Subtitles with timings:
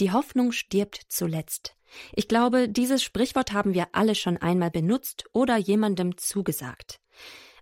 [0.00, 1.76] Die Hoffnung stirbt zuletzt.
[2.14, 7.00] Ich glaube, dieses Sprichwort haben wir alle schon einmal benutzt oder jemandem zugesagt.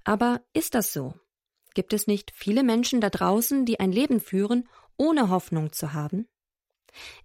[0.05, 1.15] Aber ist das so?
[1.75, 6.29] Gibt es nicht viele Menschen da draußen, die ein Leben führen, ohne Hoffnung zu haben?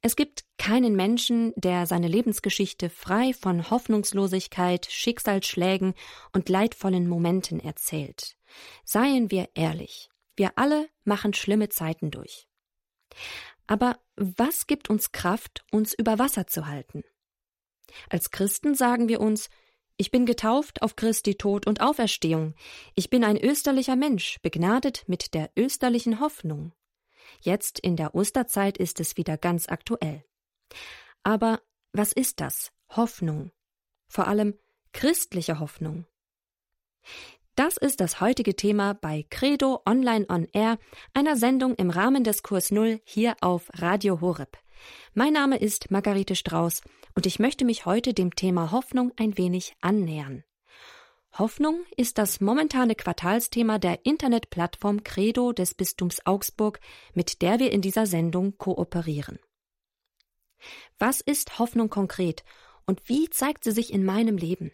[0.01, 5.95] Es gibt keinen Menschen, der seine Lebensgeschichte frei von Hoffnungslosigkeit, Schicksalsschlägen
[6.33, 8.37] und leidvollen Momenten erzählt.
[8.83, 12.47] Seien wir ehrlich, wir alle machen schlimme Zeiten durch.
[13.67, 17.03] Aber was gibt uns Kraft, uns über Wasser zu halten?
[18.09, 19.49] Als Christen sagen wir uns,
[19.97, 22.53] ich bin getauft auf Christi Tod und Auferstehung.
[22.95, 26.73] Ich bin ein österlicher Mensch, begnadet mit der österlichen Hoffnung.
[27.41, 30.23] Jetzt in der Osterzeit ist es wieder ganz aktuell.
[31.23, 31.61] Aber
[31.93, 32.71] was ist das?
[32.89, 33.51] Hoffnung.
[34.07, 34.59] Vor allem
[34.91, 36.05] christliche Hoffnung.
[37.55, 40.77] Das ist das heutige Thema bei Credo Online on Air,
[41.13, 44.57] einer Sendung im Rahmen des Kurs Null hier auf Radio Horeb.
[45.13, 46.81] Mein Name ist Margarete Strauß
[47.13, 50.43] und ich möchte mich heute dem Thema Hoffnung ein wenig annähern.
[51.37, 56.81] Hoffnung ist das momentane Quartalsthema der Internetplattform Credo des Bistums Augsburg,
[57.13, 59.39] mit der wir in dieser Sendung kooperieren.
[60.99, 62.43] Was ist Hoffnung konkret
[62.85, 64.73] und wie zeigt sie sich in meinem Leben?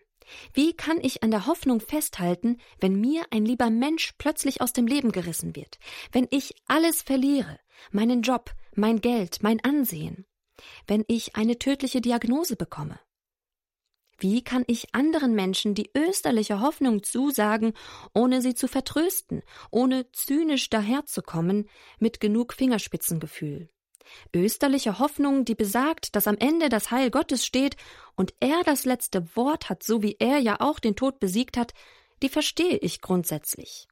[0.53, 4.87] Wie kann ich an der Hoffnung festhalten, wenn mir ein lieber Mensch plötzlich aus dem
[4.87, 5.79] Leben gerissen wird,
[6.11, 7.59] wenn ich alles verliere,
[7.91, 10.25] meinen Job, mein Geld, mein Ansehen,
[10.87, 12.99] wenn ich eine tödliche Diagnose bekomme?
[14.17, 17.73] Wie kann ich anderen Menschen die österliche Hoffnung zusagen,
[18.13, 23.69] ohne sie zu vertrösten, ohne zynisch daherzukommen, mit genug Fingerspitzengefühl?
[24.33, 27.75] Österliche Hoffnung, die besagt, dass am Ende das Heil Gottes steht
[28.15, 31.73] und er das letzte Wort hat, so wie er ja auch den Tod besiegt hat,
[32.21, 33.87] die verstehe ich grundsätzlich.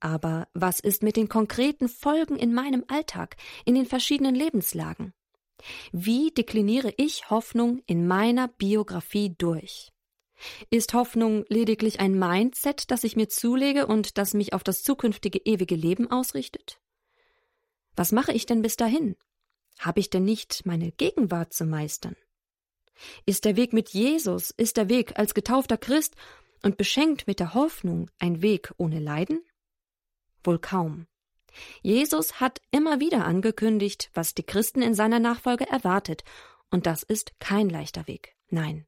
[0.00, 5.14] Aber was ist mit den konkreten Folgen in meinem Alltag, in den verschiedenen Lebenslagen?
[5.92, 9.92] Wie dekliniere ich Hoffnung in meiner Biografie durch?
[10.70, 15.38] Ist Hoffnung lediglich ein Mindset, das ich mir zulege und das mich auf das zukünftige
[15.38, 16.80] ewige Leben ausrichtet?
[17.96, 19.16] Was mache ich denn bis dahin?
[19.78, 22.16] Habe ich denn nicht meine Gegenwart zu meistern?
[23.26, 26.14] Ist der Weg mit Jesus, ist der Weg als getaufter Christ
[26.62, 29.44] und beschenkt mit der Hoffnung ein Weg ohne Leiden?
[30.42, 31.06] Wohl kaum.
[31.82, 36.24] Jesus hat immer wieder angekündigt, was die Christen in seiner Nachfolge erwartet,
[36.70, 38.34] und das ist kein leichter Weg.
[38.48, 38.86] Nein.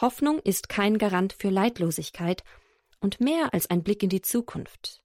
[0.00, 2.42] Hoffnung ist kein Garant für Leidlosigkeit
[3.00, 5.02] und mehr als ein Blick in die Zukunft.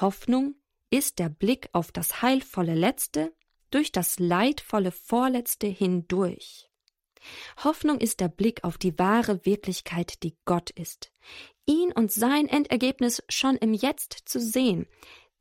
[0.00, 0.54] Hoffnung
[0.88, 3.32] ist der Blick auf das heilvolle Letzte
[3.70, 6.70] durch das leidvolle Vorletzte hindurch.
[7.62, 11.12] Hoffnung ist der Blick auf die wahre Wirklichkeit, die Gott ist.
[11.66, 14.86] Ihn und sein Endergebnis schon im Jetzt zu sehen,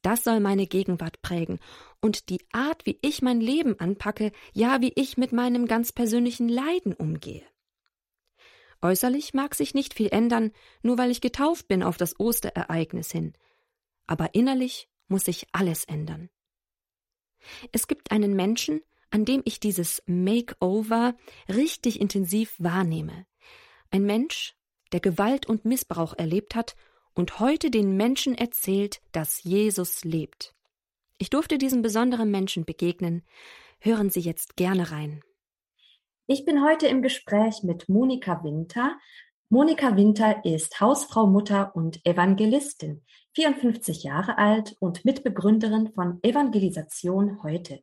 [0.01, 1.59] das soll meine Gegenwart prägen
[2.01, 6.47] und die Art, wie ich mein Leben anpacke, ja, wie ich mit meinem ganz persönlichen
[6.47, 7.43] Leiden umgehe.
[8.81, 10.51] Äußerlich mag sich nicht viel ändern,
[10.81, 13.33] nur weil ich getauft bin auf das Osterereignis hin.
[14.07, 16.29] Aber innerlich muss sich alles ändern.
[17.71, 21.15] Es gibt einen Menschen, an dem ich dieses Makeover
[21.47, 23.25] richtig intensiv wahrnehme.
[23.91, 24.55] Ein Mensch,
[24.91, 26.75] der Gewalt und Missbrauch erlebt hat
[27.13, 30.55] und heute den Menschen erzählt, dass Jesus lebt.
[31.17, 33.23] Ich durfte diesem besonderen Menschen begegnen.
[33.79, 35.21] Hören Sie jetzt gerne rein.
[36.27, 38.97] Ich bin heute im Gespräch mit Monika Winter.
[39.51, 43.01] Monika Winter ist Hausfrau, Mutter und Evangelistin,
[43.33, 47.81] 54 Jahre alt und Mitbegründerin von Evangelisation heute.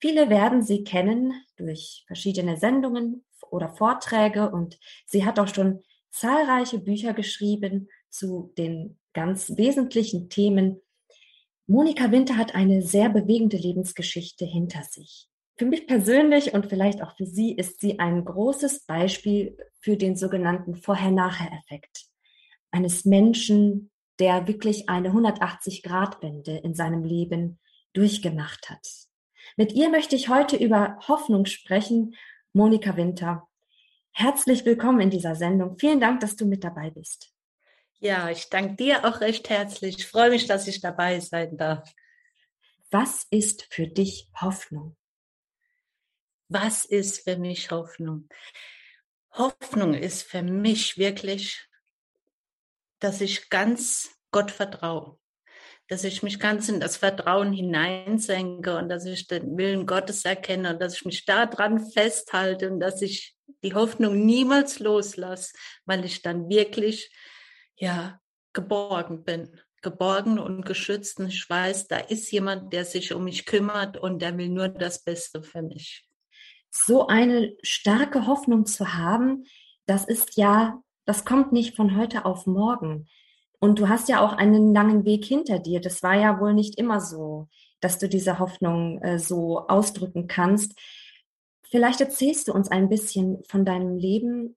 [0.00, 6.78] Viele werden sie kennen durch verschiedene Sendungen oder Vorträge und sie hat auch schon zahlreiche
[6.78, 10.80] Bücher geschrieben zu den ganz wesentlichen Themen.
[11.66, 15.28] Monika Winter hat eine sehr bewegende Lebensgeschichte hinter sich.
[15.62, 20.16] Für mich persönlich und vielleicht auch für Sie ist sie ein großes Beispiel für den
[20.16, 22.06] sogenannten Vorher-Nachher-Effekt
[22.72, 27.60] eines Menschen, der wirklich eine 180-Grad-Wende in seinem Leben
[27.92, 28.84] durchgemacht hat.
[29.56, 32.16] Mit ihr möchte ich heute über Hoffnung sprechen.
[32.52, 33.46] Monika Winter,
[34.10, 35.78] herzlich willkommen in dieser Sendung.
[35.78, 37.32] Vielen Dank, dass du mit dabei bist.
[38.00, 39.98] Ja, ich danke dir auch recht herzlich.
[39.98, 41.88] Ich freue mich, dass ich dabei sein darf.
[42.90, 44.96] Was ist für dich Hoffnung?
[46.54, 48.28] Was ist für mich Hoffnung?
[49.32, 51.66] Hoffnung ist für mich wirklich,
[52.98, 55.18] dass ich ganz Gott vertraue,
[55.88, 60.74] dass ich mich ganz in das Vertrauen hineinsenke und dass ich den Willen Gottes erkenne
[60.74, 63.34] und dass ich mich daran festhalte und dass ich
[63.64, 65.54] die Hoffnung niemals loslasse,
[65.86, 67.10] weil ich dann wirklich
[67.76, 68.20] ja
[68.52, 73.46] geborgen bin, geborgen und geschützt und ich weiß, da ist jemand, der sich um mich
[73.46, 76.06] kümmert und der will nur das Beste für mich.
[76.72, 79.44] So eine starke Hoffnung zu haben,
[79.86, 83.08] das ist ja, das kommt nicht von heute auf morgen.
[83.60, 85.80] Und du hast ja auch einen langen Weg hinter dir.
[85.80, 87.48] Das war ja wohl nicht immer so,
[87.80, 90.72] dass du diese Hoffnung äh, so ausdrücken kannst.
[91.62, 94.56] Vielleicht erzählst du uns ein bisschen von deinem Leben.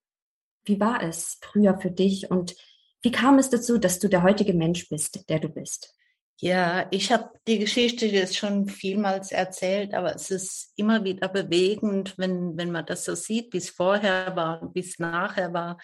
[0.63, 2.55] Wie war es früher für dich und
[3.01, 5.94] wie kam es dazu, dass du der heutige Mensch bist, der du bist?
[6.41, 12.17] Ja, ich habe die Geschichte jetzt schon vielmals erzählt, aber es ist immer wieder bewegend,
[12.17, 15.77] wenn, wenn man das so sieht, wie es vorher war, wie es nachher war.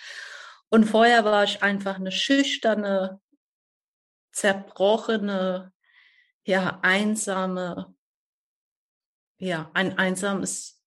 [0.70, 3.22] Und vorher war ich einfach eine schüchterne,
[4.34, 5.72] zerbrochene,
[6.46, 7.94] ja, einsame,
[9.38, 10.82] ja, ein einsames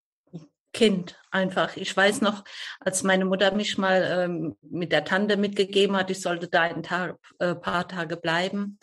[0.74, 1.76] Kind einfach.
[1.76, 2.44] Ich weiß noch,
[2.80, 6.82] als meine Mutter mich mal ähm, mit der Tante mitgegeben hat, ich sollte da ein
[6.82, 8.78] Tag, äh, paar Tage bleiben.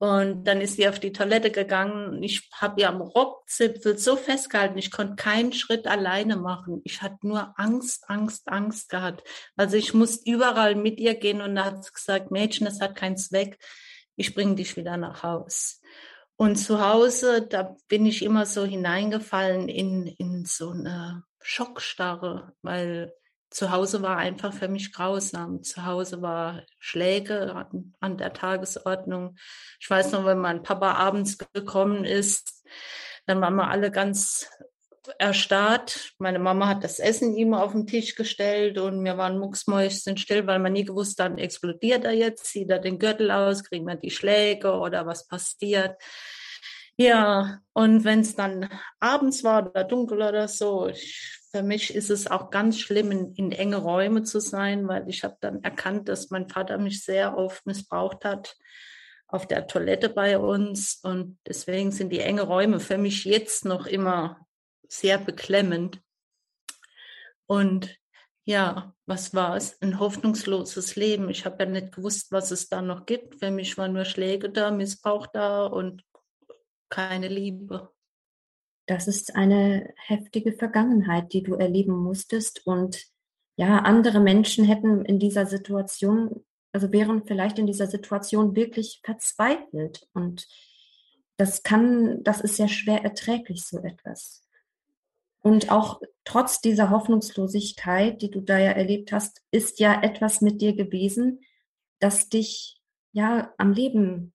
[0.00, 2.22] Und dann ist sie auf die Toilette gegangen.
[2.22, 6.80] Ich habe ihr am Rockzipfel so festgehalten, ich konnte keinen Schritt alleine machen.
[6.84, 9.22] Ich hatte nur Angst, Angst, Angst gehabt.
[9.56, 12.96] Also ich musste überall mit ihr gehen und da hat sie gesagt, Mädchen, das hat
[12.96, 13.58] keinen Zweck.
[14.16, 15.82] Ich bringe dich wieder nach Haus.
[16.36, 23.12] Und zu Hause, da bin ich immer so hineingefallen in, in so eine Schockstarre, weil
[23.50, 25.62] zu Hause war einfach für mich grausam.
[25.62, 27.66] Zu Hause war Schläge
[27.98, 29.36] an, der Tagesordnung.
[29.80, 32.64] Ich weiß noch, wenn mein Papa abends gekommen ist,
[33.26, 34.48] dann waren wir alle ganz
[35.18, 36.12] erstarrt.
[36.18, 40.46] Meine Mama hat das Essen ihm auf den Tisch gestellt und wir waren mucksmäuschen still,
[40.46, 43.96] weil man nie gewusst hat, explodiert er jetzt, zieht er den Gürtel aus, kriegen wir
[43.96, 46.00] die Schläge oder was passiert.
[46.96, 48.68] Ja, und wenn es dann
[49.00, 53.34] abends war oder dunkel oder so, ich für mich ist es auch ganz schlimm, in,
[53.34, 57.36] in enge Räume zu sein, weil ich habe dann erkannt, dass mein Vater mich sehr
[57.36, 58.56] oft missbraucht hat
[59.26, 61.00] auf der Toilette bei uns.
[61.02, 64.46] Und deswegen sind die enge Räume für mich jetzt noch immer
[64.88, 66.00] sehr beklemmend.
[67.46, 67.96] Und
[68.44, 69.80] ja, was war es?
[69.82, 71.28] Ein hoffnungsloses Leben.
[71.30, 73.40] Ich habe ja nicht gewusst, was es da noch gibt.
[73.40, 76.04] Für mich waren nur Schläge da, Missbrauch da und
[76.88, 77.92] keine Liebe
[78.90, 82.66] das ist eine heftige Vergangenheit, die du erleben musstest.
[82.66, 83.06] Und
[83.54, 90.08] ja, andere Menschen hätten in dieser Situation, also wären vielleicht in dieser Situation wirklich verzweifelt.
[90.12, 90.48] Und
[91.36, 94.42] das kann, das ist sehr schwer erträglich, so etwas.
[95.38, 100.60] Und auch trotz dieser Hoffnungslosigkeit, die du da ja erlebt hast, ist ja etwas mit
[100.60, 101.44] dir gewesen,
[102.00, 102.80] das dich
[103.12, 104.32] ja am Leben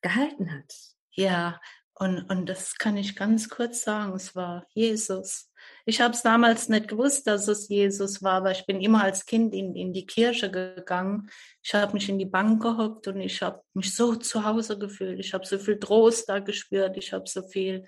[0.00, 0.72] gehalten hat.
[1.10, 1.60] Ja,
[1.98, 5.50] und, und das kann ich ganz kurz sagen, es war Jesus.
[5.86, 9.24] Ich habe es damals nicht gewusst, dass es Jesus war, aber ich bin immer als
[9.24, 11.30] Kind in, in die Kirche gegangen.
[11.62, 15.18] Ich habe mich in die Bank gehockt und ich habe mich so zu Hause gefühlt.
[15.18, 16.98] Ich habe so viel Trost da gespürt.
[16.98, 17.86] Ich habe so viel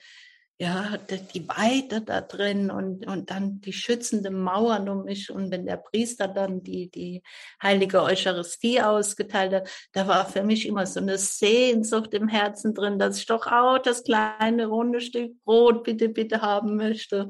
[0.60, 0.96] ja,
[1.34, 5.30] die Weite da drin und, und dann die schützende Mauern um mich.
[5.30, 7.22] Und wenn der Priester dann die, die
[7.62, 12.98] heilige Eucharistie ausgeteilt hat, da war für mich immer so eine Sehnsucht im Herzen drin,
[12.98, 17.28] dass ich doch auch das kleine runde Stück Brot bitte, bitte haben möchte.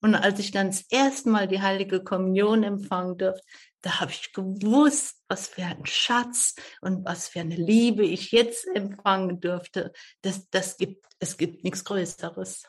[0.00, 3.42] Und als ich dann das erste Mal die heilige Kommunion empfangen durfte,
[3.82, 8.66] da habe ich gewusst, was für ein Schatz und was für eine Liebe ich jetzt
[8.74, 9.92] empfangen dürfte.
[10.22, 12.64] Das, das gibt, es gibt nichts Größeres.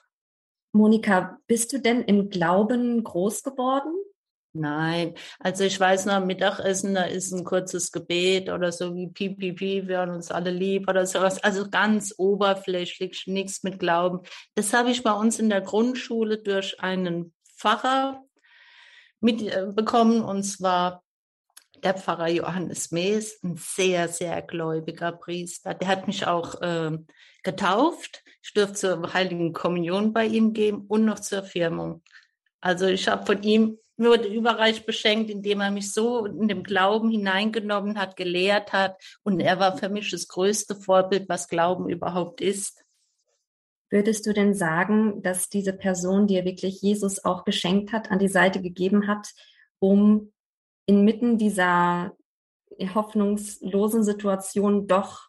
[0.73, 3.93] Monika, bist du denn im Glauben groß geworden?
[4.53, 9.39] Nein, also ich weiß noch, Mittagessen, da ist ein kurzes Gebet oder so wie Piep,
[9.39, 11.41] wir haben uns alle lieb oder sowas.
[11.41, 14.19] Also ganz oberflächlich, nichts mit Glauben.
[14.55, 18.25] Das habe ich bei uns in der Grundschule durch einen Pfarrer
[19.21, 21.03] mitbekommen, und zwar
[21.83, 25.73] der Pfarrer Johannes Mees, ein sehr, sehr gläubiger Priester.
[25.73, 26.97] Der hat mich auch äh,
[27.43, 28.23] getauft.
[28.43, 32.03] Ich durfte zur Heiligen Kommunion bei ihm gehen und noch zur Firmung.
[32.59, 37.09] Also ich habe von ihm wurde überreich beschenkt, indem er mich so in dem Glauben
[37.09, 39.01] hineingenommen hat, gelehrt hat.
[39.23, 42.83] Und er war für mich das größte Vorbild, was Glauben überhaupt ist.
[43.91, 48.29] Würdest du denn sagen, dass diese Person dir wirklich Jesus auch geschenkt hat, an die
[48.29, 49.33] Seite gegeben hat,
[49.79, 50.31] um
[50.85, 52.15] inmitten dieser
[52.95, 55.27] hoffnungslosen Situation doch,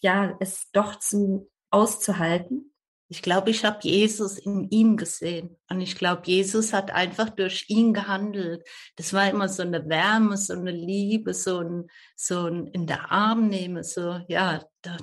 [0.00, 2.74] ja, es doch zu auszuhalten?
[3.08, 5.56] Ich glaube, ich habe Jesus in ihm gesehen.
[5.68, 8.66] Und ich glaube, Jesus hat einfach durch ihn gehandelt.
[8.96, 11.86] Das war immer so eine Wärme, so eine Liebe, so ein,
[12.16, 14.96] so ein in der Arm nehmen, so, ja, da,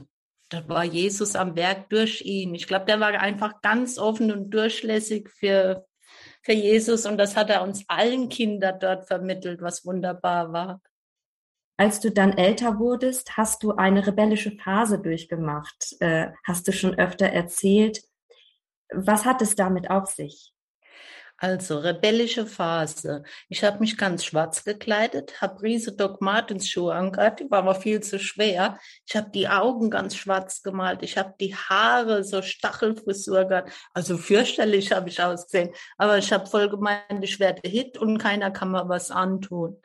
[0.49, 2.55] da war Jesus am Werk durch ihn.
[2.55, 5.85] Ich glaube, der war einfach ganz offen und durchlässig für,
[6.41, 10.81] für Jesus und das hat er uns allen Kindern dort vermittelt, was wunderbar war.
[11.77, 16.95] Als du dann älter wurdest, hast du eine rebellische Phase durchgemacht, äh, hast du schon
[16.95, 18.01] öfter erzählt.
[18.91, 20.51] Was hat es damit auf sich?
[21.41, 23.23] Also rebellische Phase.
[23.47, 27.79] Ich habe mich ganz schwarz gekleidet, habe riese Doc Martens Schuhe angehabt, die waren aber
[27.79, 28.77] viel zu schwer.
[29.07, 33.71] Ich habe die Augen ganz schwarz gemalt, ich habe die Haare so Stachelfrisur gehabt.
[33.93, 38.51] Also fürchterlich habe ich ausgesehen, aber ich habe voll gemeint, ich werde Hit und keiner
[38.51, 39.81] kann mir was antun.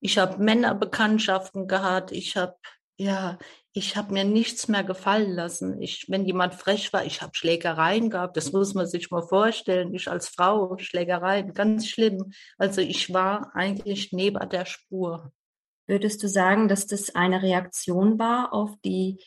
[0.00, 2.56] Ich habe Männerbekanntschaften gehabt, ich habe
[2.96, 3.38] ja,
[3.72, 5.80] ich habe mir nichts mehr gefallen lassen.
[5.80, 8.36] Ich, wenn jemand frech war, ich habe Schlägereien gehabt.
[8.36, 9.94] Das muss man sich mal vorstellen.
[9.94, 12.32] Ich als Frau Schlägereien, ganz schlimm.
[12.58, 15.32] Also ich war eigentlich neben der Spur.
[15.86, 19.22] Würdest du sagen, dass das eine Reaktion war auf die,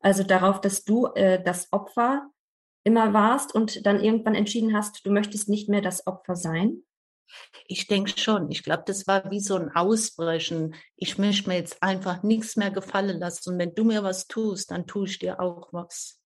[0.00, 2.30] also darauf, dass du äh, das Opfer
[2.84, 6.82] immer warst und dann irgendwann entschieden hast, du möchtest nicht mehr das Opfer sein?
[7.66, 8.50] Ich denke schon.
[8.50, 10.74] Ich glaube, das war wie so ein Ausbrechen.
[10.96, 13.52] Ich möchte mir jetzt einfach nichts mehr gefallen lassen.
[13.52, 16.20] Und wenn du mir was tust, dann tue ich dir auch was.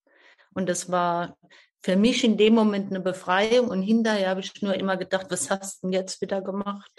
[0.55, 1.37] Und das war
[1.83, 3.69] für mich in dem Moment eine Befreiung.
[3.69, 6.91] Und hinterher habe ich nur immer gedacht, was hast du denn jetzt wieder gemacht?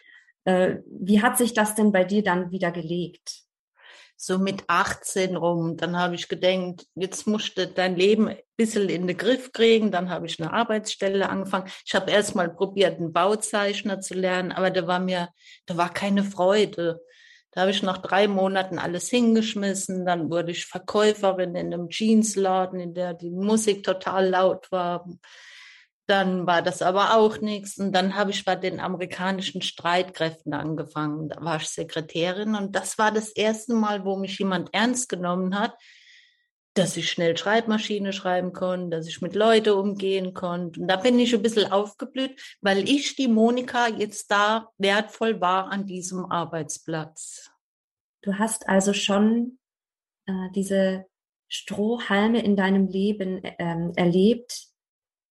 [0.46, 3.44] Äh, wie hat sich das denn bei dir dann wieder gelegt?
[4.25, 5.75] So mit 18 rum.
[5.75, 9.92] Dann habe ich gedacht, jetzt musst du dein Leben ein bisschen in den Griff kriegen.
[9.92, 11.70] Dann habe ich eine Arbeitsstelle angefangen.
[11.86, 15.30] Ich habe erst mal probiert, einen Bauzeichner zu lernen, aber da war mir,
[15.65, 17.01] da war keine Freude.
[17.51, 20.06] Da habe ich nach drei Monaten alles hingeschmissen.
[20.06, 25.06] Dann wurde ich Verkäuferin in einem Jeansladen, in der die Musik total laut war.
[26.06, 27.78] Dann war das aber auch nichts.
[27.78, 31.30] Und dann habe ich bei den amerikanischen Streitkräften angefangen.
[31.30, 32.56] Da war ich Sekretärin.
[32.56, 35.76] Und das war das erste Mal, wo mich jemand ernst genommen hat,
[36.74, 40.82] dass ich schnell Schreibmaschine schreiben konnte, dass ich mit Leuten umgehen konnte.
[40.82, 45.72] Und da bin ich ein bisschen aufgeblüht, weil ich, die Monika, jetzt da wertvoll war
[45.72, 47.52] an diesem Arbeitsplatz.
[48.24, 49.60] Du hast also schon
[50.26, 51.06] äh, diese
[51.48, 54.73] Strohhalme in deinem Leben ähm, erlebt,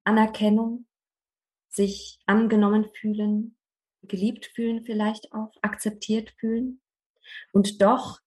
[0.04, 0.86] Anerkennung,
[1.70, 3.58] sich angenommen fühlen,
[4.04, 6.82] geliebt fühlen vielleicht auch, akzeptiert fühlen.
[7.54, 8.20] Und doch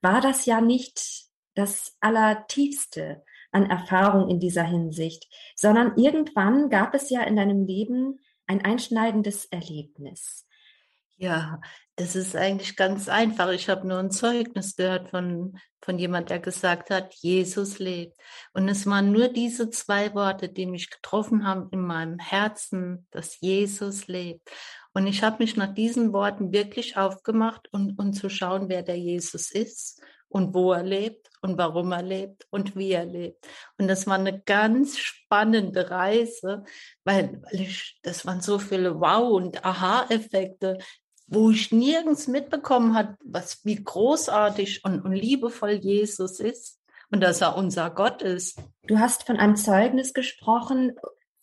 [0.00, 7.10] war das ja nicht das Allertiefste an Erfahrung in dieser Hinsicht, sondern irgendwann gab es
[7.10, 10.46] ja in deinem Leben ein einschneidendes Erlebnis.
[11.16, 11.60] Ja,
[11.96, 13.50] das ist eigentlich ganz einfach.
[13.50, 18.16] Ich habe nur ein Zeugnis gehört von, von jemand, der gesagt hat, Jesus lebt.
[18.52, 23.40] Und es waren nur diese zwei Worte, die mich getroffen haben in meinem Herzen, dass
[23.40, 24.50] Jesus lebt.
[24.92, 28.98] Und ich habe mich nach diesen Worten wirklich aufgemacht und, und zu schauen, wer der
[28.98, 33.46] Jesus ist und wo er lebt und warum er lebt und wie er lebt.
[33.78, 36.64] Und das war eine ganz spannende Reise,
[37.04, 40.78] weil, weil ich, das waren so viele Wow- und Aha-Effekte,
[41.26, 46.78] wo ich nirgends mitbekommen hat, was wie großartig und, und liebevoll Jesus ist
[47.10, 48.58] und dass er unser Gott ist.
[48.86, 50.92] Du hast von einem Zeugnis gesprochen.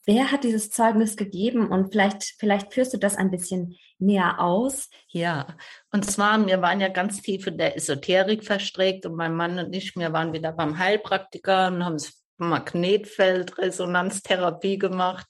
[0.05, 1.69] Wer hat dieses Zeugnis gegeben?
[1.69, 4.89] Und vielleicht, vielleicht führst du das ein bisschen näher aus.
[5.07, 5.55] Ja,
[5.91, 9.73] und zwar, wir waren ja ganz tief in der Esoterik verstrickt und mein Mann und
[9.73, 11.95] ich, wir waren wieder beim Heilpraktiker und haben
[12.37, 15.25] Magnetfeldresonanztherapie gemacht.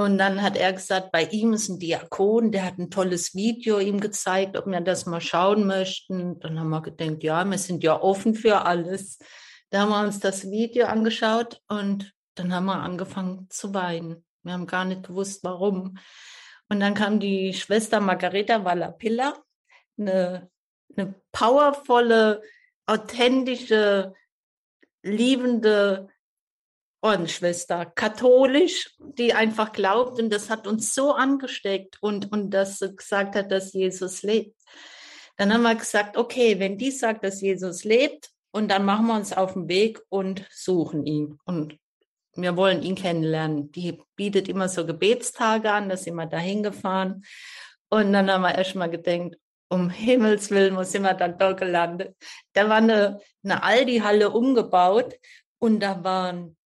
[0.00, 3.78] Und dann hat er gesagt, bei ihm ist ein Diakon, der hat ein tolles Video
[3.80, 6.40] ihm gezeigt, ob wir das mal schauen möchten.
[6.40, 9.18] Dann haben wir gedacht, ja, wir sind ja offen für alles.
[9.68, 14.24] Da haben wir uns das Video angeschaut und dann haben wir angefangen zu weinen.
[14.42, 15.98] Wir haben gar nicht gewusst, warum.
[16.70, 19.34] Und dann kam die Schwester Margareta Wallapilla,
[19.98, 20.48] eine,
[20.96, 22.40] eine powervolle,
[22.86, 24.14] authentische,
[25.02, 26.08] liebende
[27.02, 33.34] Ordensschwester, katholisch, die einfach glaubt und das hat uns so angesteckt und, und das gesagt
[33.36, 34.54] hat, dass Jesus lebt.
[35.36, 39.14] Dann haben wir gesagt, okay, wenn die sagt, dass Jesus lebt, und dann machen wir
[39.14, 41.38] uns auf den Weg und suchen ihn.
[41.44, 41.78] Und
[42.34, 43.70] wir wollen ihn kennenlernen.
[43.72, 47.22] Die bietet immer so Gebetstage an, da sind wir dahin gefahren.
[47.88, 49.36] Und dann haben wir erst mal gedacht,
[49.68, 52.16] um Himmels Willen, wo sind wir dann dort gelandet?
[52.54, 55.14] Da war eine, eine Aldi-Halle umgebaut
[55.58, 56.56] und da waren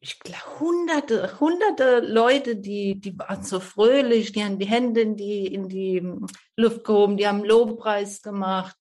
[0.00, 5.16] ich glaube, hunderte, hunderte Leute, die, die waren so fröhlich, die haben die Hände in
[5.16, 6.08] die, in die
[6.56, 8.76] Luft gehoben, die haben Lobpreis gemacht.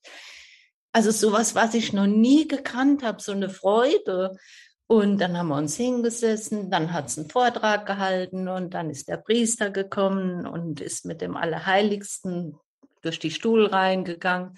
[0.91, 4.37] Also sowas, was ich noch nie gekannt habe, so eine Freude.
[4.85, 9.09] Und dann haben wir uns hingesessen, dann hat es einen Vortrag gehalten und dann ist
[9.09, 12.57] der Priester gekommen und ist mit dem Allerheiligsten
[13.01, 14.57] durch die Stuhlreihen gegangen.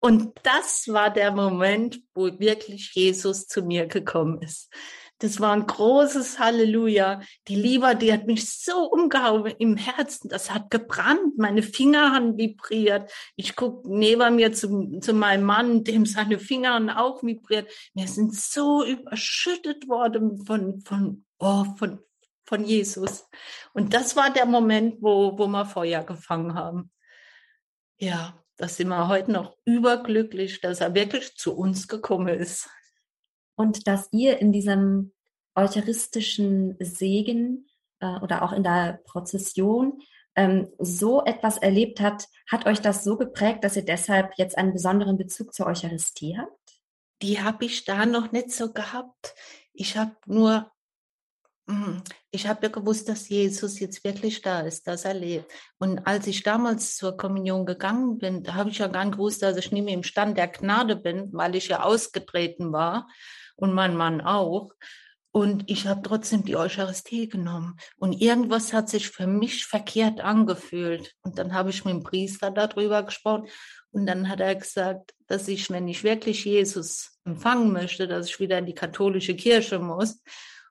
[0.00, 4.68] Und das war der Moment, wo wirklich Jesus zu mir gekommen ist.
[5.22, 7.20] Das war ein großes Halleluja.
[7.46, 10.28] Die Liebe, die hat mich so umgehauen im Herzen.
[10.28, 11.38] Das hat gebrannt.
[11.38, 13.08] Meine Finger haben vibriert.
[13.36, 17.70] Ich gucke neben mir zu, zu meinem Mann, dem seine Finger auch vibriert.
[17.94, 22.00] Wir sind so überschüttet worden von, von, oh, von,
[22.44, 23.28] von Jesus.
[23.74, 26.90] Und das war der Moment, wo, wo wir Feuer gefangen haben.
[27.96, 32.68] Ja, da sind wir heute noch überglücklich, dass er wirklich zu uns gekommen ist.
[33.54, 35.12] Und dass ihr in diesem
[35.54, 37.68] eucharistischen Segen
[38.00, 40.00] äh, oder auch in der Prozession
[40.34, 44.72] ähm, so etwas erlebt habt, hat euch das so geprägt, dass ihr deshalb jetzt einen
[44.72, 46.80] besonderen Bezug zur Eucharistie habt?
[47.20, 49.34] Die habe ich da noch nicht so gehabt.
[49.74, 50.72] Ich habe nur
[51.66, 52.02] Mhm.
[52.30, 55.50] Ich habe ja gewusst, dass Jesus jetzt wirklich da ist, dass er lebt.
[55.78, 59.42] Und als ich damals zur Kommunion gegangen bin, da habe ich ja gar nicht gewusst,
[59.42, 63.08] dass ich nicht mehr im Stand der Gnade bin, weil ich ja ausgetreten war
[63.62, 64.72] und mein Mann auch.
[65.30, 67.78] Und ich habe trotzdem die Eucharistie genommen.
[67.96, 71.14] Und irgendwas hat sich für mich verkehrt angefühlt.
[71.22, 73.46] Und dann habe ich mit dem Priester darüber gesprochen.
[73.92, 78.40] Und dann hat er gesagt, dass ich, wenn ich wirklich Jesus empfangen möchte, dass ich
[78.40, 80.20] wieder in die katholische Kirche muss.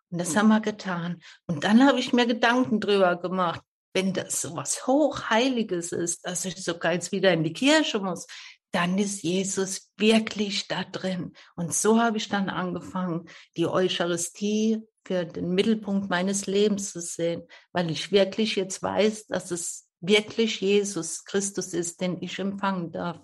[0.09, 1.21] Und das haben wir getan.
[1.47, 3.61] Und dann habe ich mir Gedanken drüber gemacht,
[3.93, 8.27] wenn das so was Hochheiliges ist, dass ich sogar jetzt wieder in die Kirche muss,
[8.71, 11.33] dann ist Jesus wirklich da drin.
[11.55, 17.43] Und so habe ich dann angefangen, die Eucharistie für den Mittelpunkt meines Lebens zu sehen,
[17.71, 23.21] weil ich wirklich jetzt weiß, dass es wirklich Jesus Christus ist, den ich empfangen darf.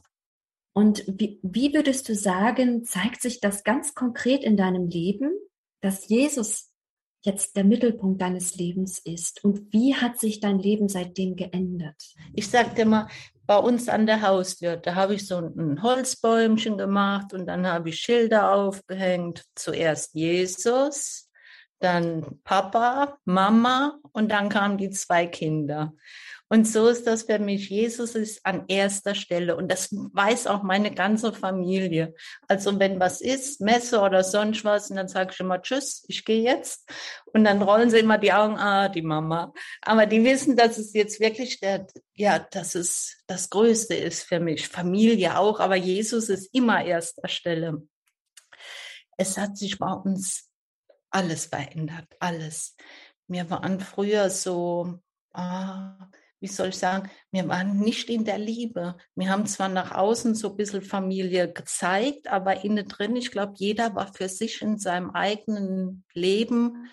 [0.73, 5.31] Und wie, wie würdest du sagen, zeigt sich das ganz konkret in deinem Leben,
[5.81, 6.71] dass Jesus
[7.21, 9.43] jetzt der Mittelpunkt deines Lebens ist?
[9.43, 12.01] Und wie hat sich dein Leben seitdem geändert?
[12.33, 13.07] Ich sagte mal,
[13.45, 17.89] bei uns an der Haustür, da habe ich so ein Holzbäumchen gemacht und dann habe
[17.89, 19.45] ich Schilder aufgehängt.
[19.55, 21.29] Zuerst Jesus,
[21.79, 25.93] dann Papa, Mama und dann kamen die zwei Kinder.
[26.49, 27.69] Und so ist das für mich.
[27.69, 32.13] Jesus ist an erster Stelle und das weiß auch meine ganze Familie.
[32.47, 36.23] Also wenn was ist, Messe oder sonst was, und dann sage ich immer Tschüss, ich
[36.23, 36.89] gehe jetzt.
[37.25, 39.51] Und dann rollen sie immer die Augen, ah, die Mama.
[39.81, 44.39] Aber die wissen, dass es jetzt wirklich der, ja, dass es das Größte ist für
[44.39, 44.69] mich.
[44.69, 47.83] Familie auch, aber Jesus ist immer erster Stelle.
[49.17, 50.49] Es hat sich bei uns
[51.09, 52.75] alles verändert, alles.
[53.27, 54.99] Wir waren früher so,
[55.33, 56.07] ah,
[56.39, 58.95] wie soll ich sagen, wir waren nicht in der Liebe.
[59.15, 63.53] Wir haben zwar nach außen so ein bisschen Familie gezeigt, aber innen drin, ich glaube,
[63.55, 66.89] jeder war für sich in seinem eigenen Leben.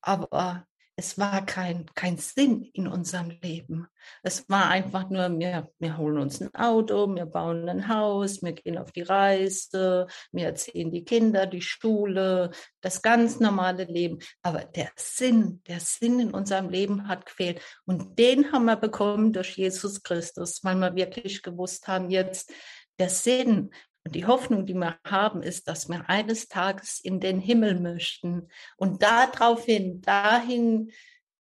[0.00, 0.66] Aber
[1.00, 3.86] es war kein, kein Sinn in unserem Leben.
[4.22, 8.52] Es war einfach nur, wir, wir holen uns ein Auto, wir bauen ein Haus, wir
[8.52, 12.50] gehen auf die Reise, wir erziehen die Kinder, die Schule,
[12.82, 14.18] das ganz normale Leben.
[14.42, 17.62] Aber der Sinn, der Sinn in unserem Leben hat gefehlt.
[17.86, 22.52] Und den haben wir bekommen durch Jesus Christus, weil wir wirklich gewusst haben, jetzt
[22.98, 23.70] der Sinn,
[24.04, 28.48] und die Hoffnung, die wir haben, ist, dass wir eines Tages in den Himmel möchten.
[28.76, 30.90] Und daraufhin, dahin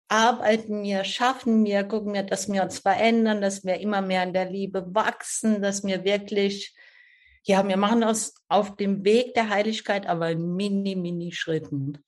[0.08, 4.34] arbeiten wir, schaffen wir, gucken wir, dass wir uns verändern, dass wir immer mehr in
[4.34, 6.76] der Liebe wachsen, dass wir wirklich,
[7.44, 12.04] ja, wir machen das auf dem Weg der Heiligkeit, aber in mini, mini Schritten.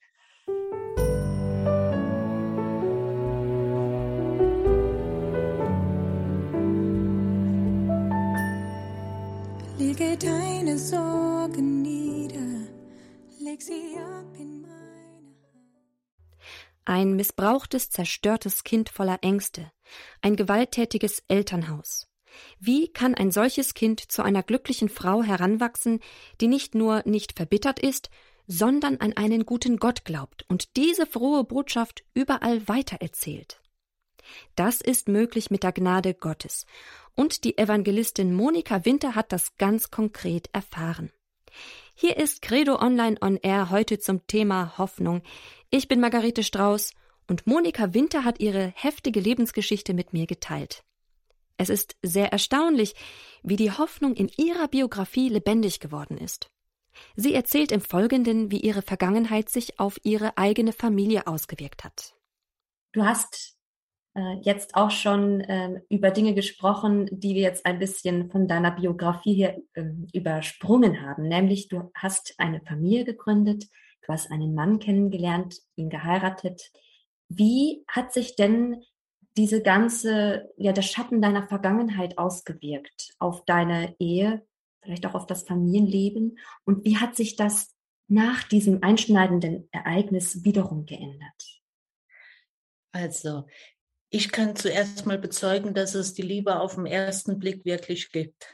[10.90, 12.66] Sorgen nieder,
[13.40, 15.36] leg sie ab in meine Hand.
[16.86, 19.70] Ein missbrauchtes, zerstörtes Kind voller Ängste,
[20.22, 22.08] ein gewalttätiges Elternhaus.
[22.58, 26.00] Wie kann ein solches Kind zu einer glücklichen Frau heranwachsen,
[26.40, 28.08] die nicht nur nicht verbittert ist,
[28.46, 33.60] sondern an einen guten Gott glaubt und diese frohe Botschaft überall weitererzählt?
[34.54, 36.64] Das ist möglich mit der Gnade Gottes.
[37.18, 41.10] Und die Evangelistin Monika Winter hat das ganz konkret erfahren.
[41.96, 45.22] Hier ist Credo Online on Air heute zum Thema Hoffnung.
[45.68, 46.92] Ich bin Margarete Strauß
[47.26, 50.84] und Monika Winter hat ihre heftige Lebensgeschichte mit mir geteilt.
[51.56, 52.94] Es ist sehr erstaunlich,
[53.42, 56.52] wie die Hoffnung in ihrer Biografie lebendig geworden ist.
[57.16, 62.14] Sie erzählt im Folgenden, wie ihre Vergangenheit sich auf ihre eigene Familie ausgewirkt hat.
[62.92, 63.57] Du hast
[64.42, 69.34] jetzt auch schon äh, über Dinge gesprochen, die wir jetzt ein bisschen von deiner Biografie
[69.34, 71.28] hier äh, übersprungen haben.
[71.28, 73.64] Nämlich, du hast eine Familie gegründet,
[74.02, 76.70] du hast einen Mann kennengelernt, ihn geheiratet.
[77.28, 78.82] Wie hat sich denn
[79.36, 84.44] diese ganze, ja, der Schatten deiner Vergangenheit ausgewirkt auf deine Ehe,
[84.82, 86.38] vielleicht auch auf das Familienleben?
[86.64, 87.74] Und wie hat sich das
[88.08, 91.60] nach diesem einschneidenden Ereignis wiederum geändert?
[92.90, 93.44] Also,
[94.10, 98.46] ich kann zuerst mal bezeugen, dass es die Liebe auf den ersten Blick wirklich gibt.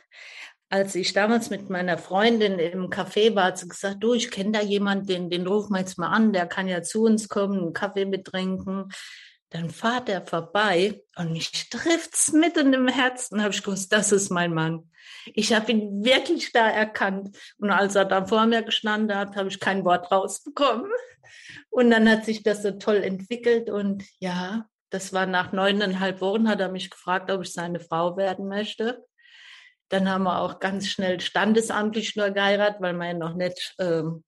[0.70, 4.52] als ich damals mit meiner Freundin im Café war, hat sie gesagt, du, ich kenne
[4.52, 7.60] da jemanden, den, den rufen wir jetzt mal an, der kann ja zu uns kommen,
[7.60, 8.90] einen Kaffee mittrinken.
[9.50, 13.40] Dann fahrt er vorbei und mich trifft's mitten im Herzen.
[13.40, 14.90] habe ich gewusst, das ist mein Mann.
[15.26, 17.36] Ich habe ihn wirklich da erkannt.
[17.58, 20.90] Und als er dann vor mir gestanden hat, habe ich kein Wort rausbekommen.
[21.70, 23.70] Und dann hat sich das so toll entwickelt.
[23.70, 28.16] Und ja, das war nach neuneinhalb Wochen, hat er mich gefragt, ob ich seine Frau
[28.16, 29.04] werden möchte.
[29.88, 34.22] Dann haben wir auch ganz schnell standesamtlich nur geheiratet, weil wir ja noch nicht ähm,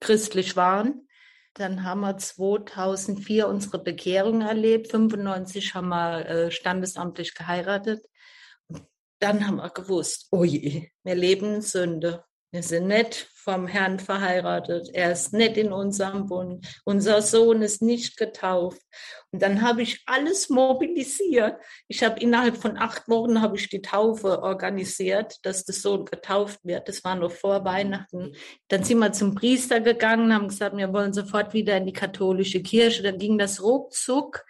[0.00, 1.06] christlich waren.
[1.52, 4.90] Dann haben wir 2004 unsere Bekehrung erlebt.
[4.90, 8.02] 95 haben wir äh, standesamtlich geheiratet.
[9.18, 12.24] dann haben wir gewusst, oh je, wir leben in Sünde.
[12.52, 14.90] Wir sind nicht vom Herrn verheiratet.
[14.92, 16.66] Er ist nicht in unserem Bund.
[16.84, 18.82] Unser Sohn ist nicht getauft.
[19.30, 21.60] Und dann habe ich alles mobilisiert.
[21.86, 26.58] Ich habe innerhalb von acht Wochen habe ich die Taufe organisiert, dass der Sohn getauft
[26.64, 26.88] wird.
[26.88, 28.34] Das war noch vor Weihnachten.
[28.66, 32.62] Dann sind wir zum Priester gegangen, haben gesagt, wir wollen sofort wieder in die katholische
[32.62, 33.04] Kirche.
[33.04, 34.44] Dann ging das ruckzuck.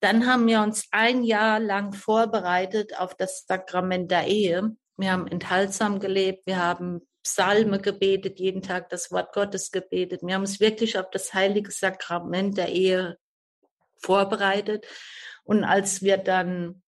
[0.00, 4.74] Dann haben wir uns ein Jahr lang vorbereitet auf das Sakrament der Ehe.
[4.96, 6.46] Wir haben enthaltsam gelebt.
[6.46, 10.22] Wir haben Psalme gebetet, jeden Tag das Wort Gottes gebetet.
[10.22, 13.18] Wir haben uns wirklich auf das heilige Sakrament der Ehe
[13.98, 14.86] vorbereitet.
[15.44, 16.82] Und als wir dann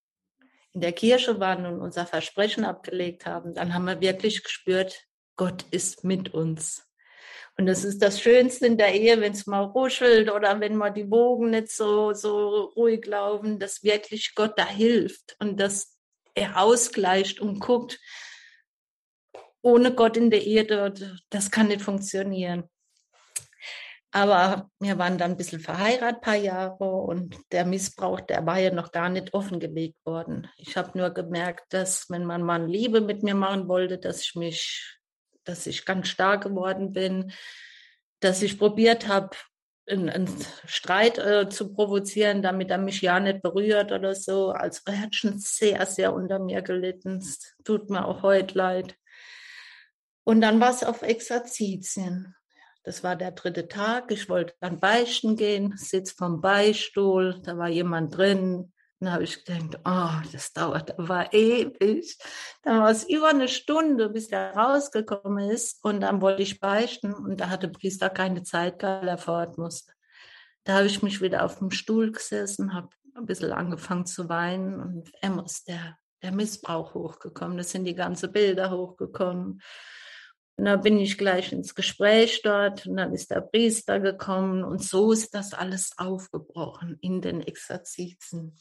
[0.72, 5.64] in der Kirche waren und unser Versprechen abgelegt haben, dann haben wir wirklich gespürt, Gott
[5.70, 6.86] ist mit uns.
[7.58, 10.90] Und das ist das Schönste in der Ehe, wenn es mal ruschelt oder wenn mal
[10.90, 15.98] die Wogen nicht so, so ruhig laufen, dass wirklich Gott da hilft und dass
[16.34, 18.00] er ausgleicht und guckt,
[19.62, 20.64] ohne Gott in der Ehe,
[21.30, 22.64] das kann nicht funktionieren.
[24.14, 28.70] Aber wir waren dann ein bisschen verheiratet, paar Jahre, und der Missbrauch, der war ja
[28.70, 30.48] noch gar nicht offengelegt worden.
[30.58, 34.34] Ich habe nur gemerkt, dass wenn mein Mann Liebe mit mir machen wollte, dass ich
[34.34, 34.98] mich,
[35.44, 37.32] dass ich ganz stark geworden bin,
[38.20, 39.30] dass ich probiert habe,
[39.88, 40.28] einen, einen
[40.66, 44.50] Streit äh, zu provozieren, damit er mich ja nicht berührt oder so.
[44.50, 47.16] Also er hat schon sehr, sehr unter mir gelitten.
[47.16, 48.94] Es tut mir auch heute leid.
[50.24, 52.34] Und dann war es auf Exerzitien.
[52.84, 54.10] Das war der dritte Tag.
[54.10, 58.72] Ich wollte dann beichten gehen, sitz vom Beistuhl, da war jemand drin.
[58.98, 62.16] Dann habe ich gedacht, oh, das dauert aber ewig.
[62.62, 65.82] Dann war es über eine Stunde, bis er rausgekommen ist.
[65.84, 69.92] Und dann wollte ich beichten und da hatte Priester keine Zeit, weil er fort musste.
[70.64, 74.80] Da habe ich mich wieder auf dem Stuhl gesessen, habe ein bisschen angefangen zu weinen
[74.80, 77.58] und immer ist der, der Missbrauch hochgekommen.
[77.58, 79.60] Das sind die ganzen Bilder hochgekommen.
[80.56, 84.82] Und dann bin ich gleich ins Gespräch dort und dann ist der Priester gekommen und
[84.82, 88.56] so ist das alles aufgebrochen in den Exerzitien.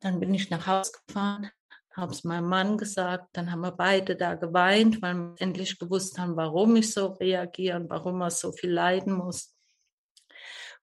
[0.00, 1.50] Dann bin ich nach Hause gefahren,
[1.96, 6.18] habe es meinem Mann gesagt, dann haben wir beide da geweint, weil wir endlich gewusst
[6.18, 9.54] haben, warum ich so reagiere und warum man so viel leiden muss.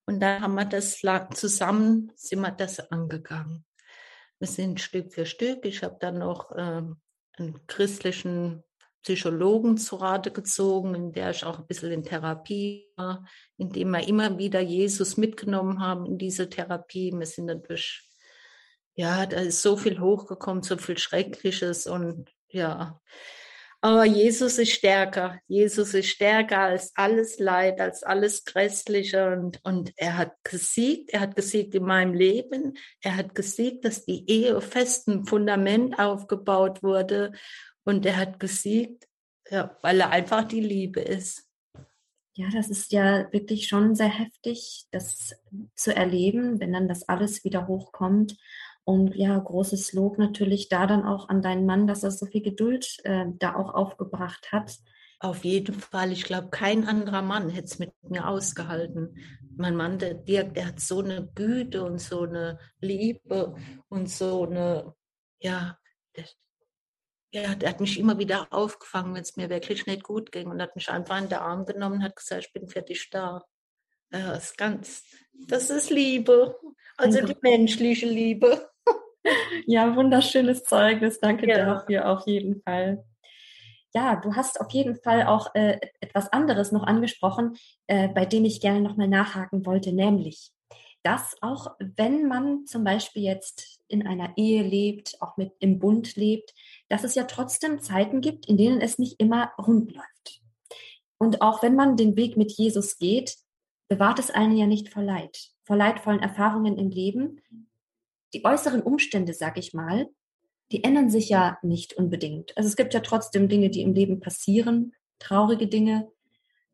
[0.04, 1.00] Und dann haben wir das
[1.34, 3.64] zusammen, sind wir das angegangen.
[4.38, 5.64] Wir sind Stück für Stück.
[5.64, 6.82] Ich habe dann noch äh,
[7.38, 8.64] einen christlichen
[9.02, 13.90] Psychologen zu Rate gezogen, in der ich auch ein bisschen in Therapie war, in dem
[13.90, 17.12] wir immer wieder Jesus mitgenommen haben in diese Therapie.
[17.12, 18.08] Wir sind natürlich,
[18.94, 23.00] ja, da ist so viel hochgekommen, so viel Schreckliches und ja.
[23.84, 25.40] Aber Jesus ist stärker.
[25.48, 31.10] Jesus ist stärker als alles Leid, als alles Grässliche und, und er hat gesiegt.
[31.12, 32.74] Er hat gesiegt in meinem Leben.
[33.00, 37.32] Er hat gesiegt, dass die Ehe festen Fundament aufgebaut wurde
[37.84, 39.08] und er hat gesiegt,
[39.50, 41.48] ja, weil er einfach die Liebe ist.
[42.34, 45.34] Ja, das ist ja wirklich schon sehr heftig, das
[45.74, 48.36] zu erleben, wenn dann das alles wieder hochkommt.
[48.84, 52.42] Und ja, großes Lob natürlich da dann auch an deinen Mann, dass er so viel
[52.42, 54.78] Geduld äh, da auch aufgebracht hat.
[55.20, 56.10] Auf jeden Fall.
[56.10, 59.16] Ich glaube, kein anderer Mann hätte es mit mir ausgehalten.
[59.56, 63.54] Mein Mann, der Dirk, der hat so eine Güte und so eine Liebe
[63.88, 64.94] und so eine,
[65.38, 65.78] ja,
[66.16, 66.24] der,
[67.32, 70.60] ja, der hat mich immer wieder aufgefangen, wenn es mir wirklich nicht gut ging und
[70.60, 73.42] hat mich einfach in den Arm genommen und hat gesagt, ich bin für dich da.
[74.12, 75.04] Ja, das ist ganz,
[75.48, 76.54] das ist Liebe.
[76.98, 78.68] Also die menschliche Liebe.
[79.66, 81.20] Ja, wunderschönes Zeugnis.
[81.20, 81.64] Danke ja.
[81.64, 83.04] dafür auf jeden Fall.
[83.94, 88.44] Ja, du hast auf jeden Fall auch äh, etwas anderes noch angesprochen, äh, bei dem
[88.44, 90.50] ich gerne nochmal nachhaken wollte, nämlich
[91.02, 96.16] dass auch wenn man zum Beispiel jetzt in einer Ehe lebt, auch mit im Bund
[96.16, 96.54] lebt,
[96.88, 100.42] dass es ja trotzdem Zeiten gibt, in denen es nicht immer rund läuft.
[101.18, 103.36] Und auch wenn man den Weg mit Jesus geht,
[103.88, 107.42] bewahrt es einen ja nicht vor Leid, vor leidvollen Erfahrungen im Leben.
[108.32, 110.08] Die äußeren Umstände, sag ich mal,
[110.72, 112.56] die ändern sich ja nicht unbedingt.
[112.56, 116.10] Also es gibt ja trotzdem Dinge, die im Leben passieren, traurige Dinge,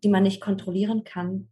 [0.05, 1.49] die man nicht kontrollieren kann.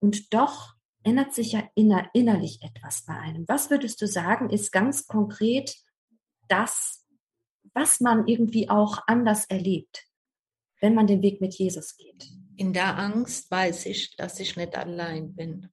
[0.00, 0.75] Und doch
[1.06, 3.46] ändert sich ja inner, innerlich etwas bei einem.
[3.46, 5.76] Was würdest du sagen, ist ganz konkret
[6.48, 7.06] das,
[7.74, 10.04] was man irgendwie auch anders erlebt,
[10.80, 12.26] wenn man den Weg mit Jesus geht?
[12.56, 15.70] In der Angst weiß ich, dass ich nicht allein bin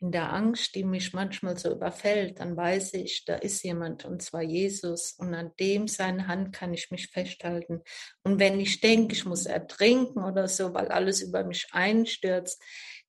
[0.00, 4.20] in der Angst, die mich manchmal so überfällt, dann weiß ich, da ist jemand und
[4.20, 7.80] zwar Jesus und an dem seine Hand kann ich mich festhalten.
[8.22, 12.62] Und wenn ich denke, ich muss ertrinken oder so, weil alles über mich einstürzt,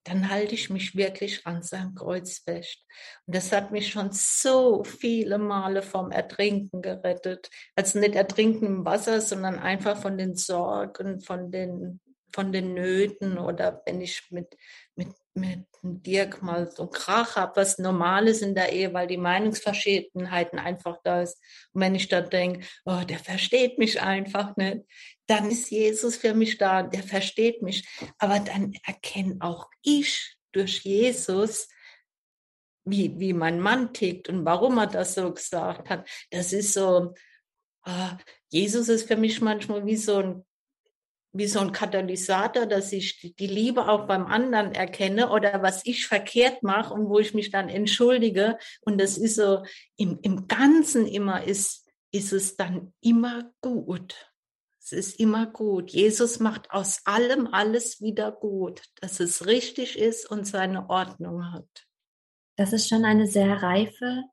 [0.07, 2.85] dann halte ich mich wirklich an seinem Kreuz fest.
[3.25, 7.49] Und das hat mich schon so viele Male vom Ertrinken gerettet.
[7.75, 11.99] Also nicht Ertrinken im Wasser, sondern einfach von den Sorgen, von den,
[12.33, 14.55] von den Nöten oder wenn ich mit,
[14.95, 19.17] mit mit Dirk mal so Krach habe, was normal ist in der Ehe, weil die
[19.17, 21.41] Meinungsverschiedenheiten einfach da ist.
[21.73, 24.81] Und wenn ich dann denke, oh, der versteht mich einfach nicht,
[25.27, 27.87] dann ist Jesus für mich da, der versteht mich.
[28.17, 31.69] Aber dann erkenne auch ich durch Jesus,
[32.85, 36.09] wie, wie mein Mann tickt und warum er das so gesagt hat.
[36.31, 37.13] Das ist so,
[37.85, 38.17] uh,
[38.49, 40.46] Jesus ist für mich manchmal wie so ein
[41.37, 46.07] wie so ein Katalysator, dass ich die Liebe auch beim anderen erkenne oder was ich
[46.07, 48.57] verkehrt mache und wo ich mich dann entschuldige.
[48.81, 49.63] Und das ist so,
[49.97, 54.31] im, im Ganzen immer ist, ist es dann immer gut.
[54.81, 55.91] Es ist immer gut.
[55.91, 61.87] Jesus macht aus allem alles wieder gut, dass es richtig ist und seine Ordnung hat.
[62.55, 64.23] Das ist schon eine sehr reife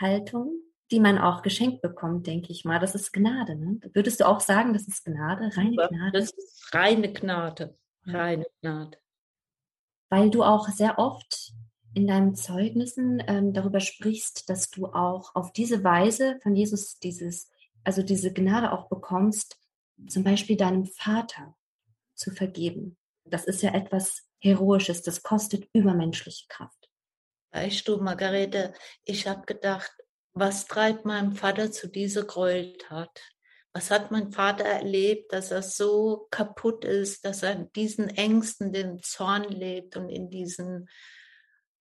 [0.00, 2.78] Haltung, die man auch geschenkt bekommt, denke ich mal.
[2.78, 3.56] Das ist Gnade.
[3.56, 3.80] Ne?
[3.92, 6.12] Würdest du auch sagen, das ist Gnade, reine Gnade?
[6.12, 8.98] Das ist reine Gnade, reine Gnade.
[10.10, 11.52] Weil du auch sehr oft
[11.94, 17.50] in deinen Zeugnissen ähm, darüber sprichst, dass du auch auf diese Weise von Jesus dieses,
[17.84, 19.58] also diese Gnade auch bekommst,
[20.08, 21.56] zum Beispiel deinem Vater
[22.14, 22.96] zu vergeben.
[23.24, 26.90] Das ist ja etwas Heroisches, das kostet übermenschliche Kraft.
[27.52, 29.92] Weißt du, Margarete, ich habe gedacht,
[30.34, 33.20] was treibt meinem Vater zu dieser Gräueltat?
[33.72, 38.72] Was hat mein Vater erlebt, dass er so kaputt ist, dass er in diesen Ängsten,
[38.72, 40.88] den Zorn lebt und in diesen,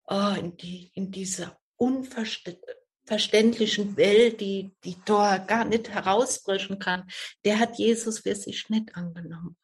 [0.07, 7.07] oh, in, die, in dieser unverständlichen Welt, die, die dort gar nicht herausbrechen kann,
[7.43, 9.57] der hat Jesus für sich nicht angenommen.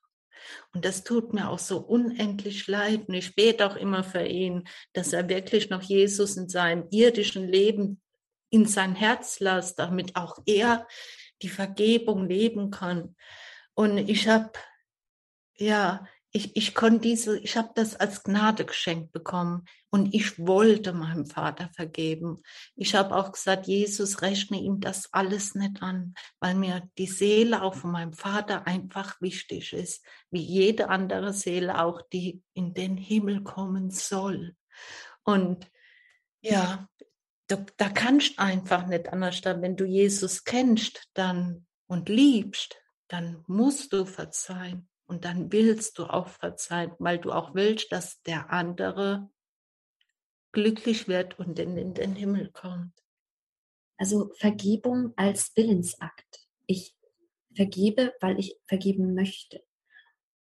[0.73, 3.07] Und das tut mir auch so unendlich leid.
[3.07, 7.47] Und ich bete auch immer für ihn, dass er wirklich noch Jesus in seinem irdischen
[7.47, 8.01] Leben
[8.51, 10.87] in sein Herz lässt, damit auch er
[11.41, 13.15] die Vergebung leben kann.
[13.73, 14.51] Und ich habe,
[15.55, 20.93] ja, ich, ich konnte diese, ich habe das als Gnade geschenkt bekommen und ich wollte
[20.93, 22.41] meinem Vater vergeben.
[22.75, 27.61] Ich habe auch gesagt, Jesus rechne ihm das alles nicht an, weil mir die Seele
[27.61, 32.95] auch von meinem Vater einfach wichtig ist, wie jede andere Seele auch, die in den
[32.95, 34.55] Himmel kommen soll.
[35.23, 35.69] Und
[36.39, 36.87] ja,
[37.51, 39.43] da, da kannst einfach nicht anders.
[39.43, 46.05] Wenn du Jesus kennst dann und liebst, dann musst du verzeihen und dann willst du
[46.05, 49.29] auch verzeihen, weil du auch willst, dass der andere
[50.53, 52.93] glücklich wird und in, in den Himmel kommt.
[53.97, 56.47] Also Vergebung als Willensakt.
[56.65, 56.95] Ich
[57.53, 59.61] vergebe, weil ich vergeben möchte.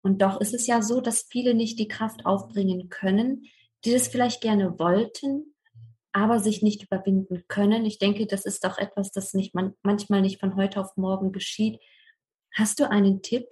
[0.02, 3.46] Und doch ist es ja so, dass viele nicht die Kraft aufbringen können,
[3.84, 5.55] die das vielleicht gerne wollten,
[6.16, 7.84] aber sich nicht überwinden können.
[7.84, 11.30] Ich denke, das ist doch etwas, das nicht man, manchmal nicht von heute auf morgen
[11.30, 11.78] geschieht.
[12.54, 13.46] Hast du einen Tipp,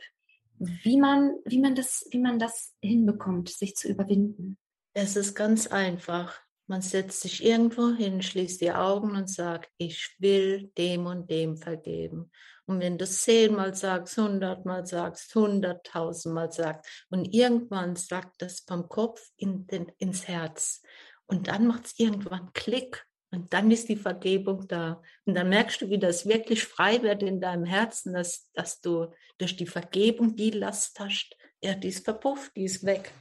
[0.58, 4.56] wie man, wie man das, wie man das hinbekommt, sich zu überwinden?
[4.94, 6.40] Es ist ganz einfach.
[6.66, 11.58] Man setzt sich irgendwo hin, schließt die Augen und sagt, ich will dem und dem
[11.58, 12.30] vergeben.
[12.64, 19.20] Und wenn du zehnmal sagst, hundertmal sagst, hunderttausendmal sagst und irgendwann sagt das vom Kopf
[19.36, 20.80] in den, ins Herz.
[21.26, 25.02] Und dann macht es irgendwann Klick und dann ist die Vergebung da.
[25.24, 29.08] Und dann merkst du, wie das wirklich frei wird in deinem Herzen, dass, dass du
[29.38, 31.36] durch die Vergebung die Last hast.
[31.60, 33.12] Ja, die ist verpufft, die ist weg.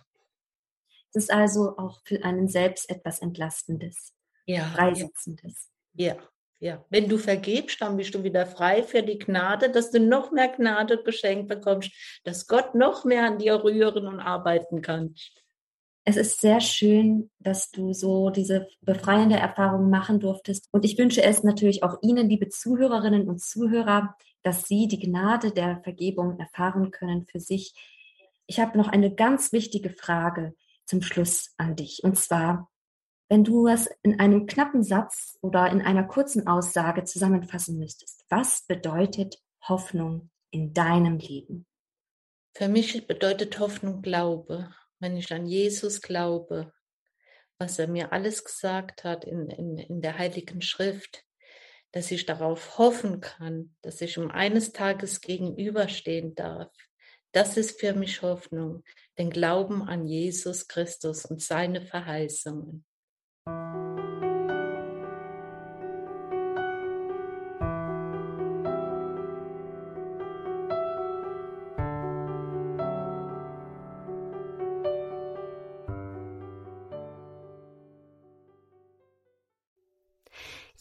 [1.14, 4.14] Das ist also auch für einen selbst etwas Entlastendes,
[4.46, 5.70] ja, Freisetzendes.
[5.94, 6.18] Ja,
[6.60, 6.86] ja.
[6.90, 10.50] Wenn du vergebst, dann bist du wieder frei für die Gnade, dass du noch mehr
[10.50, 11.92] Gnade geschenkt bekommst,
[12.24, 15.16] dass Gott noch mehr an dir rühren und arbeiten kann
[16.06, 20.68] es ist sehr schön, dass du so diese befreiende Erfahrung machen durftest.
[20.72, 25.52] Und ich wünsche es natürlich auch Ihnen, liebe Zuhörerinnen und Zuhörer, dass Sie die Gnade
[25.52, 27.74] der Vergebung erfahren können für sich.
[28.48, 30.54] Ich habe noch eine ganz wichtige Frage
[30.86, 32.04] zum Schluss an dich.
[32.04, 32.70] Und zwar,
[33.30, 38.66] Wenn du es in einem knappen Satz oder in einer kurzen Aussage zusammenfassen müsstest, was
[38.68, 41.66] bedeutet Hoffnung in deinem Leben?
[42.56, 44.70] Für mich bedeutet Hoffnung Glaube.
[45.04, 46.72] Wenn ich an Jesus glaube,
[47.58, 51.26] was er mir alles gesagt hat in, in, in der Heiligen Schrift,
[51.92, 56.72] dass ich darauf hoffen kann, dass ich um eines Tages gegenüberstehen darf.
[57.34, 58.86] Das ist für mich Hoffnung,
[59.18, 62.86] den Glauben an Jesus Christus und seine Verheißungen.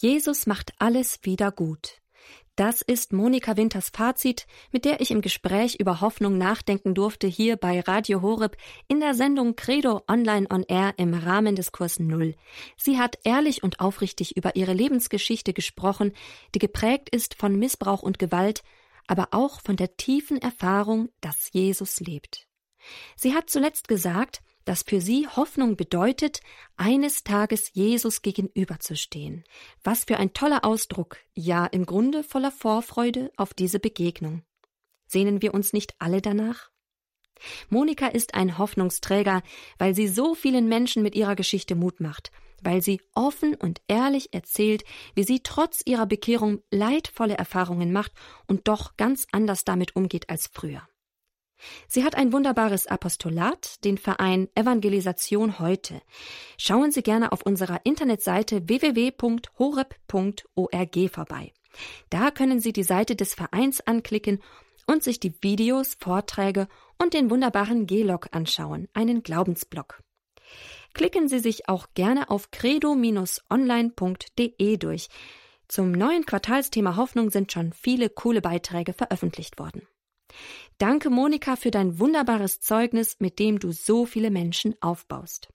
[0.03, 2.01] Jesus macht alles wieder gut.
[2.57, 7.57] Das ist Monika Winters Fazit, mit der ich im Gespräch über Hoffnung nachdenken durfte hier
[7.57, 8.57] bei Radio Horeb
[8.89, 12.35] in der Sendung Credo Online on Air im Rahmen des Kurs Null.
[12.77, 16.13] Sie hat ehrlich und aufrichtig über ihre Lebensgeschichte gesprochen,
[16.53, 18.65] die geprägt ist von Missbrauch und Gewalt,
[19.07, 22.49] aber auch von der tiefen Erfahrung, dass Jesus lebt.
[23.15, 26.41] Sie hat zuletzt gesagt, dass für sie Hoffnung bedeutet,
[26.77, 29.45] eines Tages Jesus gegenüberzustehen.
[29.83, 34.43] Was für ein toller Ausdruck, ja im Grunde voller Vorfreude auf diese Begegnung.
[35.07, 36.71] Sehnen wir uns nicht alle danach?
[37.69, 39.43] Monika ist ein Hoffnungsträger,
[39.79, 42.31] weil sie so vielen Menschen mit ihrer Geschichte Mut macht,
[42.63, 48.13] weil sie offen und ehrlich erzählt, wie sie trotz ihrer Bekehrung leidvolle Erfahrungen macht
[48.47, 50.87] und doch ganz anders damit umgeht als früher.
[51.89, 56.01] Sie hat ein wunderbares Apostolat, den Verein Evangelisation heute.
[56.59, 61.53] Schauen Sie gerne auf unserer Internetseite www.horeb.org vorbei.
[62.11, 64.43] Da können Sie die Seite des Vereins anklicken
[64.87, 70.03] und sich die Videos, Vorträge und den wunderbaren G-Log anschauen, einen Glaubensblog.
[70.95, 75.09] Klicken Sie sich auch gerne auf credo-online.de durch.
[75.69, 79.89] Zum neuen Quartalsthema Hoffnung sind schon viele coole Beiträge veröffentlicht worden.
[80.79, 85.49] Danke, Monika, für dein wunderbares Zeugnis, mit dem du so viele Menschen aufbaust.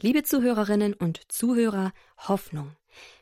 [0.00, 2.76] Liebe Zuhörerinnen und Zuhörer, Hoffnung.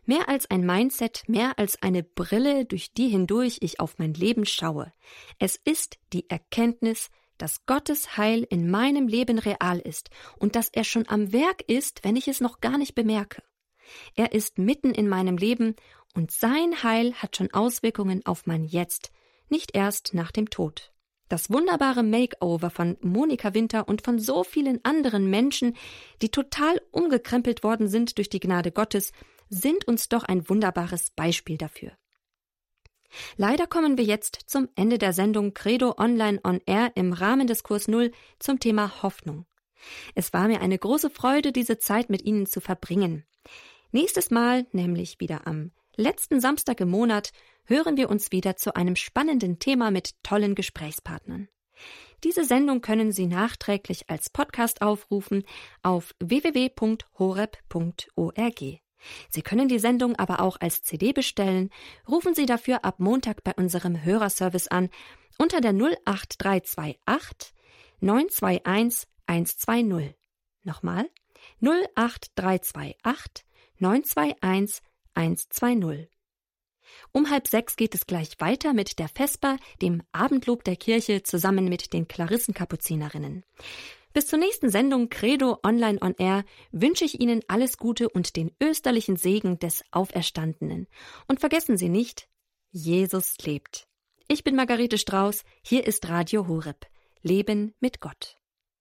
[0.06, 4.44] Mehr als ein Mindset, mehr als eine Brille, durch die hindurch ich auf mein Leben
[4.44, 4.92] schaue.
[5.38, 10.84] Es ist die Erkenntnis, dass Gottes Heil in meinem Leben real ist und dass er
[10.84, 13.42] schon am Werk ist, wenn ich es noch gar nicht bemerke.
[14.14, 15.74] Er ist mitten in meinem Leben
[16.14, 19.10] und sein Heil hat schon Auswirkungen auf mein Jetzt,
[19.48, 20.92] nicht erst nach dem Tod.
[21.28, 25.74] Das wunderbare Makeover von Monika Winter und von so vielen anderen Menschen,
[26.20, 29.12] die total umgekrempelt worden sind durch die Gnade Gottes,
[29.48, 31.92] sind uns doch ein wunderbares Beispiel dafür.
[33.36, 37.62] Leider kommen wir jetzt zum Ende der Sendung Credo Online on Air im Rahmen des
[37.62, 39.46] Kurs Null zum Thema Hoffnung.
[40.14, 43.24] Es war mir eine große Freude, diese Zeit mit Ihnen zu verbringen.
[43.92, 47.30] Nächstes Mal, nämlich wieder am letzten Samstag im Monat,
[47.64, 51.48] hören wir uns wieder zu einem spannenden Thema mit tollen Gesprächspartnern.
[52.22, 55.44] Diese Sendung können Sie nachträglich als Podcast aufrufen
[55.82, 57.04] auf www.horeb.org.
[59.28, 61.70] Sie können die Sendung aber auch als CD bestellen.
[62.08, 64.88] Rufen Sie dafür ab Montag bei unserem Hörerservice an
[65.38, 67.52] unter der 08328
[68.00, 70.14] 921 120.
[70.62, 71.10] Nochmal
[71.60, 73.44] 08328
[73.78, 74.82] 921
[75.14, 76.08] 120.
[77.12, 81.68] Um halb sechs geht es gleich weiter mit der Vesper, dem Abendlob der Kirche, zusammen
[81.68, 83.44] mit den Klarissenkapuzinerinnen.
[84.12, 88.52] Bis zur nächsten Sendung Credo Online on Air wünsche ich Ihnen alles Gute und den
[88.62, 90.86] österlichen Segen des Auferstandenen.
[91.26, 92.28] Und vergessen Sie nicht,
[92.70, 93.88] Jesus lebt.
[94.28, 96.86] Ich bin Margarete Strauß, hier ist Radio Horeb.
[97.22, 98.38] Leben mit Gott.